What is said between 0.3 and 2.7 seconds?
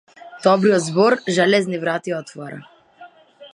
Добриот збор железни врати отвара.